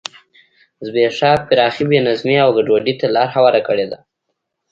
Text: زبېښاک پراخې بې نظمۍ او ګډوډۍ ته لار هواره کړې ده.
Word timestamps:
زبېښاک 0.85 1.39
پراخې 1.49 1.83
بې 1.89 1.99
نظمۍ 2.07 2.35
او 2.43 2.49
ګډوډۍ 2.57 2.93
ته 2.99 3.07
لار 3.15 3.27
هواره 3.35 3.61
کړې 3.67 3.85
ده. 3.91 3.97